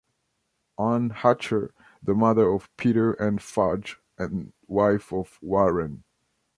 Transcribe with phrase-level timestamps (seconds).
[0.79, 6.03] Anne Hatcher- The mother of Peter and Fudge, and wife of Warren.